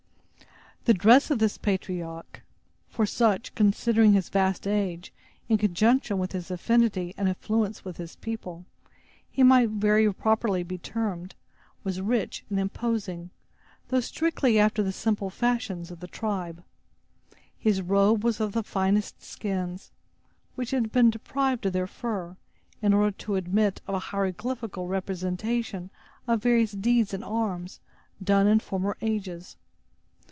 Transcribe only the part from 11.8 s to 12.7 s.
rich and